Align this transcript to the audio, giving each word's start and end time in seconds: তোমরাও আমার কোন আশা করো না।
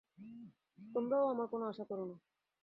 তোমরাও 0.79 1.25
আমার 1.27 1.47
কোন 1.47 1.61
আশা 1.63 1.83
করো 1.85 2.03
না। 2.05 2.15